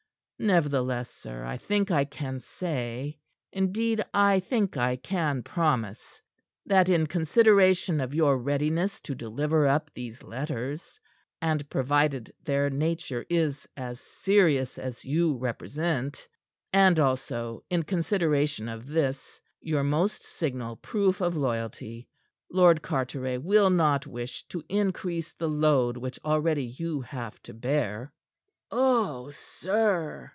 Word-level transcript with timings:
Nevertheless, 0.43 1.11
sir, 1.11 1.45
I 1.45 1.57
think 1.59 1.91
I 1.91 2.03
can 2.03 2.39
say 2.39 3.19
indeed, 3.51 4.03
I 4.11 4.39
think 4.39 4.75
I 4.75 4.95
can 4.95 5.43
promise 5.43 6.19
that 6.65 6.89
in 6.89 7.05
consideration 7.05 8.01
of 8.01 8.15
your 8.15 8.39
readiness 8.39 8.99
to 9.01 9.13
deliver 9.13 9.67
up 9.67 9.91
these 9.93 10.23
letters, 10.23 10.99
and 11.43 11.69
provided 11.69 12.33
their 12.43 12.71
nature 12.71 13.23
is 13.29 13.67
as 13.77 13.99
serious 13.99 14.79
as 14.79 15.05
you 15.05 15.37
represent, 15.37 16.27
and 16.73 16.97
also 16.99 17.63
in 17.69 17.83
consideration 17.83 18.67
of 18.67 18.87
this, 18.87 19.39
your 19.61 19.83
most 19.83 20.23
signal 20.25 20.75
proof 20.77 21.21
of 21.21 21.37
loyalty, 21.37 22.07
Lord 22.49 22.81
Carteret 22.81 23.43
will 23.43 23.69
not 23.69 24.07
wish 24.07 24.47
to 24.47 24.63
increase 24.69 25.33
the 25.33 25.47
load 25.49 25.97
which 25.97 26.17
already 26.25 26.65
you 26.65 27.01
have 27.01 27.39
to 27.43 27.53
bear." 27.53 28.11
"Oh, 28.73 29.29
sir!" 29.31 30.29